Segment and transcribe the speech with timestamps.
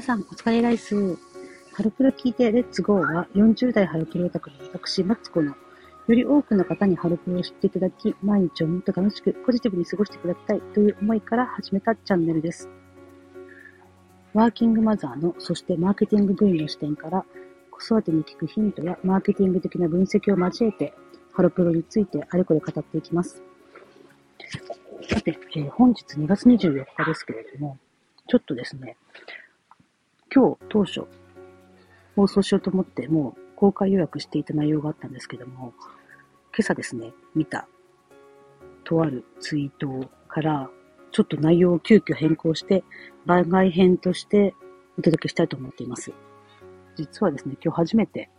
[0.00, 1.16] さん、お疲れライス。
[1.72, 5.54] ハロプロ聞いてレッツゴーは40代ハロプロオタクの私、マツコのよ
[6.08, 12.68] り多くの方にハロプロを知っていただき、毎日をもっと楽しくポジティブに過ごしてくださいという思いから始めたチャンネルです。
[14.32, 17.24] ワーキングマザーの、そしてマーケティング部員の視点から、
[17.70, 20.94] 子育てに聞くヒントやマーケティング的な分析を交えて、
[21.32, 23.42] ハロプロについてあれこれ語っていきます。
[25.08, 27.78] さて、えー、本日2月24日ですけれども、
[28.28, 28.96] ちょっとですね、
[30.32, 31.02] 今日当初
[32.14, 35.74] 放送しようと思ってもう公開予約していた内容があったんですけども、
[36.56, 37.68] 今朝ですね、見た
[38.84, 40.70] とあるツイートから
[41.12, 42.84] ちょっと内容を急遽変更して
[43.26, 44.54] 番外編として
[44.98, 46.12] お届けしたいと思っています。
[46.96, 48.30] 実はですね、今日初めて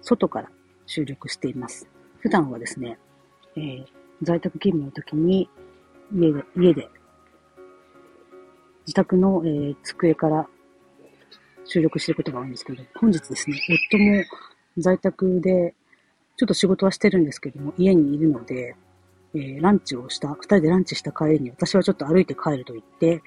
[0.00, 0.50] 外から
[0.86, 1.88] 収録しています。
[2.20, 2.98] 普段はですね、
[3.56, 3.86] えー、
[4.22, 5.50] 在宅勤務の時に
[6.14, 6.88] 家で、家で
[8.86, 10.48] 自宅の、えー、机から
[11.68, 14.24] 収録していることが多いんですけど、本日ですね、夫も
[14.78, 15.74] 在宅で、
[16.36, 18.76] ちょっと仕事はしてるんですけども、家にいるので、
[19.34, 23.22] えー、ランチをした、二人でランチした帰りに私はちょっと歩いて帰ると言って、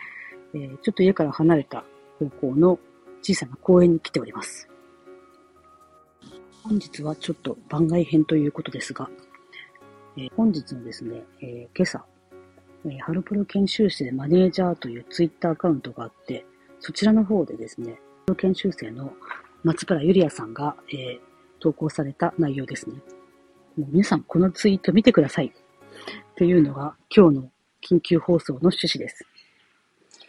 [0.53, 1.83] えー、ちょっと家から離れた
[2.19, 2.79] 方向の
[3.21, 4.67] 小さな公園に来ております。
[6.63, 9.09] 本日はちょっと番外編ということですが、
[10.17, 12.05] えー、本日のですね、え今朝、
[12.85, 16.45] えハロプロ研修生マネージャーというツイッターアカウントがあって、
[16.79, 17.99] そちらの方でですね、
[18.35, 19.13] 研修生の
[19.63, 21.19] 松原ゆりやさんが、えー、
[21.59, 22.95] 投稿された内容ですね。
[23.77, 25.47] もう皆さんこのツイート見てください。
[25.47, 29.25] っていうのが今日の緊急放送の趣旨です。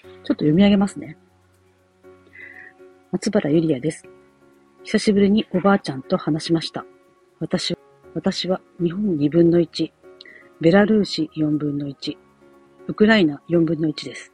[0.02, 1.16] ちょっと読み上げますね。
[3.12, 4.04] 松原ゆりやです。
[4.84, 6.84] 久しぶりにおばあちゃんと話しました。
[7.38, 7.78] 私は、
[8.14, 9.92] 私は日本2分の1、
[10.60, 12.16] ベラルーシ4分の1、
[12.88, 14.32] ウクライナ4分の1です。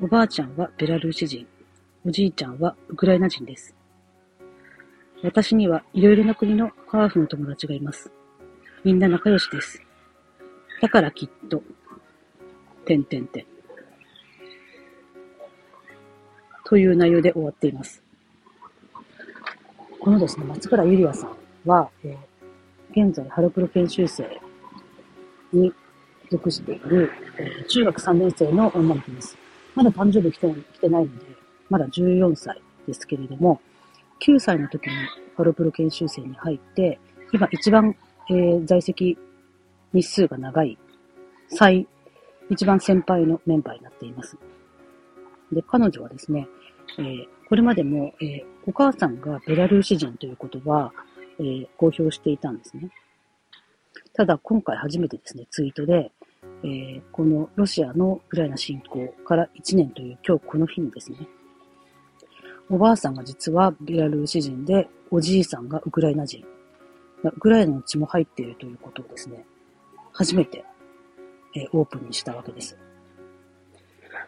[0.00, 1.46] おばあちゃんはベラルーシ人、
[2.06, 3.74] おじいちゃんはウクライナ人です。
[5.24, 8.12] 私にはいろいろな国のハーフの友達がいます。
[8.84, 9.82] みんな仲良しです。
[10.80, 11.64] だからきっと、
[12.84, 13.46] てんてんてん。
[16.64, 18.00] という内容で終わっています。
[19.98, 21.36] このですね、松原ゆりやさん
[21.68, 24.40] は、えー、現在、ハロプロ研修生
[25.52, 25.72] に
[26.30, 29.36] 属している、えー、中学3年生の女の子です。
[29.74, 33.60] まだ誕生日来て来てないので、まだ14歳ですけれども、
[34.20, 34.92] 9歳の時に
[35.36, 36.98] ハロプロ研修生に入って、
[37.32, 37.96] 今一番、
[38.30, 39.18] えー、在籍
[39.92, 40.78] 日数が長い、
[41.48, 41.86] 最、
[42.50, 44.36] 一番先輩のメンバーになっています。
[45.52, 46.48] で、彼女はですね、
[46.98, 50.92] えー、これまでも、えー、お母さんがベラルーシ人ということは、
[51.38, 52.90] えー、公表していたんですね。
[54.14, 56.10] ただ、今回初めてですね、ツイートで、
[56.62, 61.18] えー、このロシアのウクライナ侵攻から1年という今日この日にですね、
[62.68, 66.44] おばあさんが実はベラルーシ人で、おじいさんがウクライナ人。
[67.22, 69.44] ウクライナの血も入っているということをですね、
[70.12, 70.64] 初めて、
[71.54, 72.76] え、オープンにしたわけです。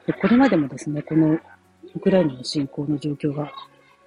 [0.07, 1.39] でこれまでもですね、この
[1.95, 3.53] ウクライナの侵攻の状況が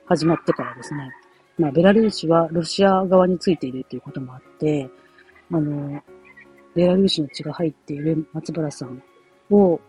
[0.06, 1.12] 始まってからですね、
[1.58, 4.90] まあ、ベラルーシはロシア側についているということもあって、
[5.52, 6.02] あの、
[6.74, 9.04] ベラルーシの血が入っている松原さん
[9.50, 9.80] を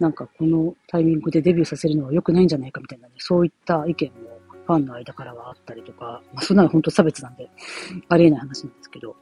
[0.00, 7.50] なんかこのタイミングでデビューさせるのは良くないんじゃないかみたいなね、そういった意見もファンの間からはあったりとか、まあ、そんなの本当差別なんで、
[8.08, 9.14] ありえない話なんですけど、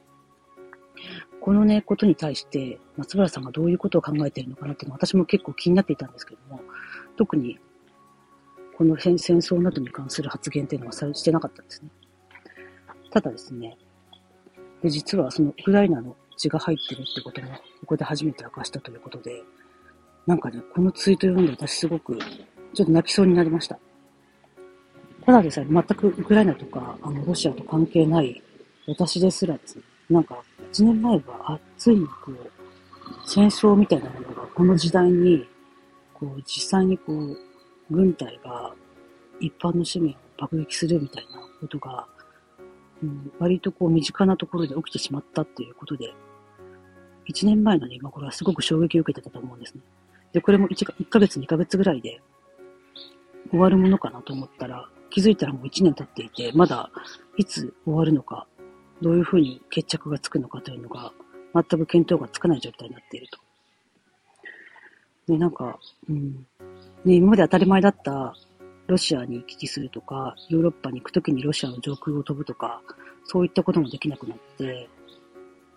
[1.41, 6.61] このね、ことに対して、松原さんがどういうことを考えているのかなっていうのは私も結構気になっていたんですけども、
[7.17, 7.59] 特に、
[8.77, 11.89] この戦争などに関する発言っていうのはしてなかったんですね。
[13.09, 13.77] ただですね、
[14.81, 17.49] で実はそのウクライナの血が入ってるってことも、
[17.81, 19.43] ここで初めて明かしたということで、
[20.29, 22.15] なんかね、このツイート読んで私すごく、
[22.75, 23.79] ちょっと泣きそうになりました。
[25.25, 28.39] ただでさえ全くウクライナとか、あの、ロシアと関係ない
[28.87, 30.37] 私ですらですね、なんか、
[30.71, 32.37] 1年前は熱い、こう、
[33.25, 35.47] 戦争みたいなものがこの時代に、
[36.13, 37.35] こう、実際にこう、
[37.89, 38.71] 軍隊が
[39.39, 42.05] 一般の市民を爆撃するみたいなことが、
[43.01, 46.13] うん、割とこう身近なところで起きてしまったっていうことで、
[47.27, 49.81] 1年前のね、今頃はすごく衝撃を受けてたと思うんですね。
[50.33, 52.21] で、これも 1, 1ヶ月、2ヶ月ぐらいで
[53.49, 56.91] 終わるものかなと思ったら、気づいたらもう1年経っていて、まだ
[57.37, 58.47] いつ終わるのか、
[59.01, 61.11] どういうふうに決着がつくのかというのが、
[61.53, 63.39] 全く見当がつかない状態になっていると。
[65.27, 66.45] で、なんか、うん。
[67.05, 68.35] ね、今まで当たり前だった
[68.87, 72.81] ロシアに行き来するとか、ヨーロッパに行くときにロシアの上空を飛ぶとか、
[73.23, 74.89] そういったこともできなくなって、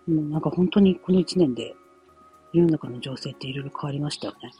[0.07, 1.75] もうなんか本当にこの1年で
[2.53, 4.51] 世の中の情勢っていろいろ変わりましたよね。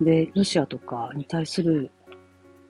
[0.00, 1.90] で、ロシアとかに対する、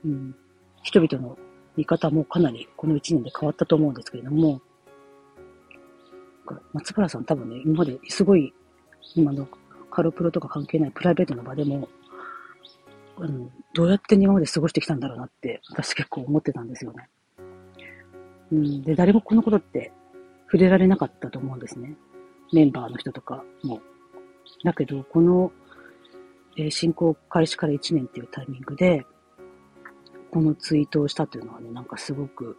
[0.05, 0.35] うん、
[0.83, 1.39] 人々の
[1.77, 4.61] 見方もかなりこの1年で変わったと思うんですけれども、
[6.73, 8.53] 松原さん多分ね、今まですごい、
[9.15, 9.49] 今の
[9.91, 11.89] カロプロとか関係ないプライベートの場でも、
[13.19, 17.09] うん、どうやって今まで過ごしてきたんだろうなって、私結構思ってたんですよね。
[18.53, 19.93] うん、で、誰もこのことって
[20.47, 21.97] 触れられなかったと思うんですね。
[22.53, 23.81] メンバーの人とかも。
[24.65, 25.53] だけど、この、
[26.57, 29.05] えー、進行開始から1年っていうタイミングで、
[30.31, 32.57] このツイートをしたっていうのはね、なんかすごく、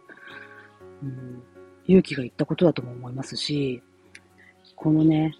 [1.02, 1.42] うん、
[1.86, 3.82] 勇気がいったことだとも思いますし、
[4.76, 5.34] このね、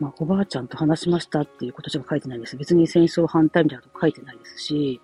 [0.00, 2.56] まあ、おばあちゃんと話しましたっていうことしか書いてないです。
[2.56, 5.00] 別に戦争反対みたいなこと書いてないですし、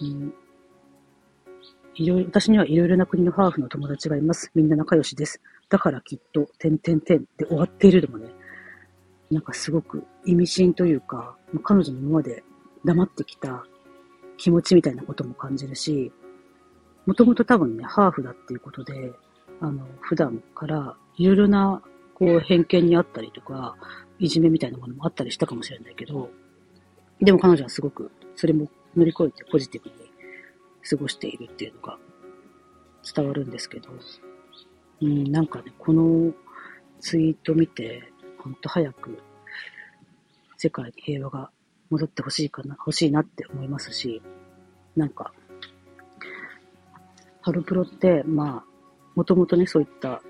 [0.00, 0.34] うん、
[1.94, 4.50] いろいろ、私にはいろいろな国のハーフの友達がいます。
[4.54, 5.40] みんな仲良しです。
[5.74, 8.28] だからきっと、てんてんてんで終わっているでもね、
[9.28, 12.44] なんかすごく意味深というか、彼女の今まで
[12.84, 13.66] 黙ってきた
[14.36, 16.12] 気持ちみたいなことも感じるし、
[17.06, 19.14] もともと多分ね、ハーフだっていうことで、
[19.60, 21.82] あの、普段からいろいろな、
[22.14, 23.74] こう、偏見にあったりとか、
[24.20, 26.30] いじめみたいなものもあったりしたかもしれないけど、
[27.20, 29.96] でも彼女はすごく、それも乗り越えてポジティブに
[30.88, 31.98] 過ごしているっていうのが
[33.12, 33.90] 伝わるんですけど、
[35.00, 36.32] うん、なんかね、この
[37.00, 38.02] ツイート見て、
[38.38, 39.18] ほんと早く
[40.56, 41.50] 世界に平和が
[41.90, 44.22] 戻ってほしいかな、欲しいなって思いますし、
[44.96, 45.32] なんか、
[47.42, 48.74] ハロプロって、まあ、
[49.14, 50.22] もともとね、そういった、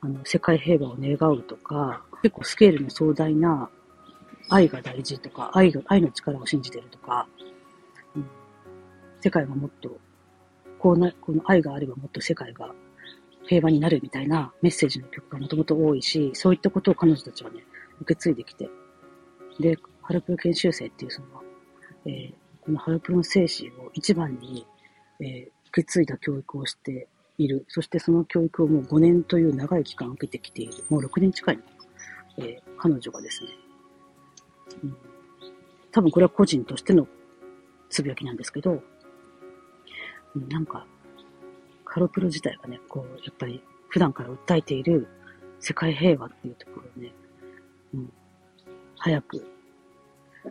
[0.00, 2.44] あの、世界平和を願うとか、結構。
[2.44, 3.70] スケールの壮大な
[4.48, 7.26] 愛が大事とか、愛が、愛の力を信じてるとか、
[8.14, 8.26] うん、
[9.20, 9.98] 世界がもっと、
[10.78, 12.74] こうな、この愛があればもっと世界が
[13.50, 17.64] 平和になるみたいなメッセージの曲がもともと多いし、そういったことを彼女たちはね、
[18.00, 18.70] 受け継いできて。
[19.58, 21.26] で、ハロプロ研修生っていうその、
[22.06, 24.64] えー、このハロプロの精神を一番に、
[25.18, 27.08] えー、受け継いだ教育をして
[27.38, 27.64] いる。
[27.66, 30.84] そしてその教育をもう5年という長い期間受けてきている。
[30.88, 31.62] もう6年近いの。
[32.38, 33.50] えー、彼女がですね、
[34.84, 34.96] うん、
[35.90, 37.08] 多分これは個人としての
[37.88, 38.80] つぶやきなんですけど、
[40.36, 40.86] なんか、
[41.90, 45.08] カロプロ自体がね、こう、やっぱり普段から訴えている
[45.58, 47.12] 世界平和っていうところをね、
[47.92, 48.12] うん、
[48.96, 49.44] 早く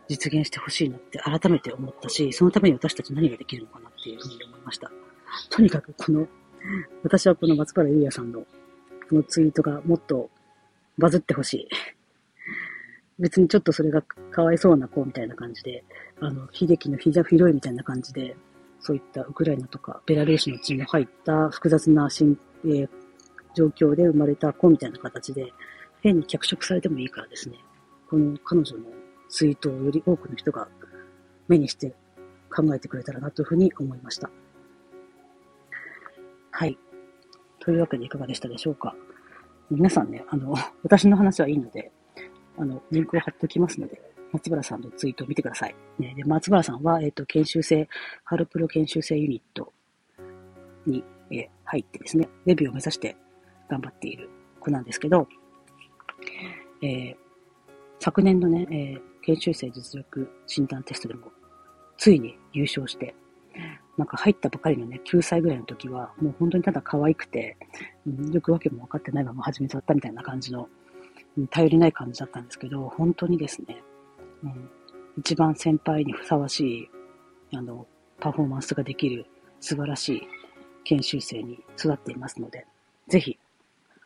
[0.10, 4.92] 実現してほしいなって改めて思ったし、そのために私たち何ができるのかなっていうふうに思いました。
[5.50, 6.28] とにかくこの、
[7.04, 8.48] 私はこの松原優也さんのこ
[9.16, 10.30] のツイートがもっと
[10.98, 11.70] バズってほしい。
[13.18, 15.86] 別にちょっとそれがかわいそうな子みたいな感じで、
[16.20, 18.36] あの、秀樹のヒジャフィロイみたいな感じで、
[18.80, 22.90] そういったウクライナとかベラルーシの血も入った複雑な新、えー、
[23.56, 25.52] 状況で生まれた子みたいな形で、
[26.02, 27.58] 変に脚色されてもいいからですね、
[28.10, 28.86] この彼女の
[29.28, 30.68] ツイートをより多くの人が
[31.48, 31.94] 目にして
[32.50, 34.30] 考えてくれたらなというふうに思いました。
[36.52, 36.78] はい。
[37.60, 38.96] というわけでいかがでしたでしょうか。
[39.70, 41.92] 皆さんね、あの、 私の話はいいので、
[42.58, 45.76] あの、リンクを貼っておきますので、松原さんのツイートを見てください。
[45.98, 47.88] ね、で松原さんは、えっ、ー、と、研修生、
[48.24, 49.74] ハルプロ研修生ユニット
[50.86, 53.16] に、えー、入ってですね、デビューを目指して
[53.70, 54.30] 頑張っている
[54.60, 55.28] 子なんですけど、
[56.82, 57.16] えー、
[58.00, 61.32] 昨年のね、えー、研修生実力診断テストでも、
[61.98, 63.16] ついに優勝して、
[63.98, 67.58] なんか入ったばかりのね、9歳ぐらいの時は、もう本当にただ可愛くて、
[68.08, 70.70] うん、よくわけも分かってないまま始めちゃったみたいな感じの、
[71.50, 73.84] 頼りない感じだったんですけど、本当にですね、
[74.44, 74.70] うん、
[75.18, 76.90] 一番先輩にふさわしい、
[77.56, 77.88] あの、
[78.20, 79.26] パフォーマンスができる
[79.60, 80.28] 素晴らしい
[80.84, 82.66] 研修生に育っていますので、
[83.08, 83.38] ぜひ、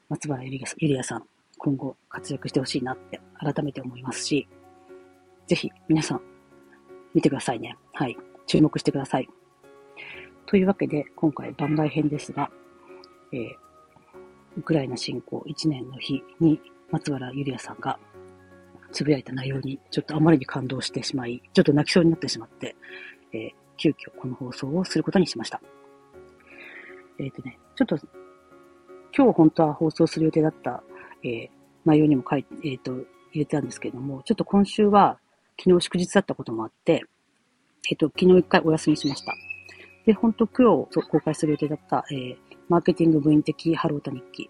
[0.10, 1.24] 松原ゆりやさん、
[1.58, 4.48] 今後活躍してほしいなって改めて思いますし、
[5.48, 6.22] ぜひ皆さん
[7.14, 7.78] 見てくださいね。
[7.94, 8.18] はい。
[8.48, 9.30] 注目してください。
[10.46, 12.52] というわけで、今回番外編ですが、
[13.32, 13.50] えー、
[14.58, 16.62] ウクライナ侵攻1年の日に
[16.92, 18.00] 松原ゆりやさんが
[18.94, 22.76] つぶやいた内容にちょっとあまりに感動してしまい、ちょっと泣きそうになってしまって、
[23.34, 25.60] えー、急遽この放送をすることにしました。
[27.20, 27.98] えっ、ー、とね、ちょっと
[29.16, 30.84] 今日本当は放送する予定だった、
[31.24, 31.50] えー、
[31.86, 33.06] 内容にも書いて、えっ、と、入
[33.40, 35.20] れてたんですけれども、ちょっと今週は
[35.60, 37.04] 昨日祝日だったこともあって、
[37.90, 39.34] えっ、と、昨日一回お休みしました。
[40.06, 42.38] で、本当今日公開する予定だった、えー、
[42.70, 44.50] マーケティング部員的ハロータ日記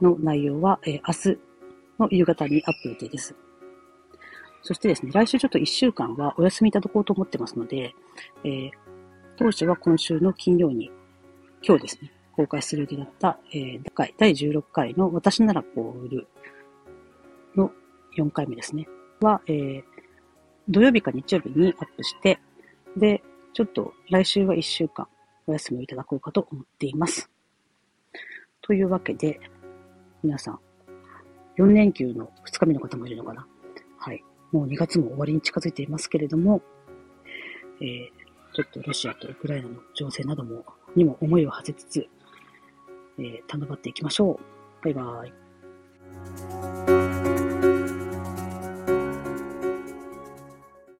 [0.00, 1.40] の内容は、えー、明日
[1.98, 3.34] の夕方にアップ予定です。
[4.66, 7.94] そしてですね、来週ちょっと1週間はお休みいただこうと思ってますので、
[8.44, 8.70] えー、
[9.36, 10.90] 当初は今週の金曜に、
[11.62, 13.82] 今日ですね、公開する予定だった、えー、
[14.16, 16.26] 第16回の私ならこう売る
[17.54, 17.70] の
[18.16, 18.88] 4回目ですね、
[19.20, 19.82] は、えー、
[20.70, 22.40] 土曜日か日曜日にアップして、
[22.96, 25.06] で、ちょっと来週は1週間
[25.46, 27.28] お休みをいただこうかと思っています。
[28.62, 29.38] というわけで、
[30.22, 30.58] 皆さん、
[31.58, 33.46] 4連休の2日目の方もいるのかな？
[34.54, 36.62] もう2月も終わりに近づいていますけれども、
[37.80, 38.08] えー、
[38.54, 42.08] ちょっとロシアとウクライナの情勢なども、にも思いを馳せつつ、
[43.18, 44.84] えー、頼まっていきましょう。
[44.84, 45.43] バイバイ。